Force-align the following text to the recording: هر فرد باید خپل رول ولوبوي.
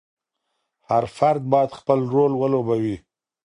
هر 0.89 1.05
فرد 1.17 1.41
باید 1.51 1.71
خپل 1.79 1.99
رول 2.13 2.31
ولوبوي. 2.35 2.97